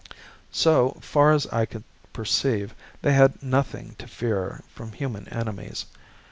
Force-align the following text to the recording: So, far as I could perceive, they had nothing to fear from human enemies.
So, 0.51 0.97
far 0.99 1.31
as 1.31 1.45
I 1.51 1.67
could 1.67 1.83
perceive, 2.11 2.73
they 3.03 3.13
had 3.13 3.43
nothing 3.43 3.93
to 3.99 4.07
fear 4.07 4.63
from 4.73 4.93
human 4.93 5.27
enemies. 5.27 5.85